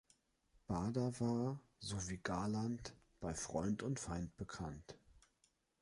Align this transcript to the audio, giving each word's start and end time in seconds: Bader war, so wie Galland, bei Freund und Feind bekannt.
Bader 0.65 1.19
war, 1.19 1.59
so 1.79 2.09
wie 2.09 2.17
Galland, 2.17 2.95
bei 3.19 3.35
Freund 3.35 3.83
und 3.83 3.99
Feind 3.99 4.35
bekannt. 4.35 4.95